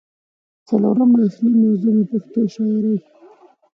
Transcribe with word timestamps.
څلورمه 0.67 1.19
اصلي 1.27 1.51
موضوع 1.61 1.91
مې 1.97 2.05
پښتو 2.11 2.39
شاعرۍ 2.53 2.97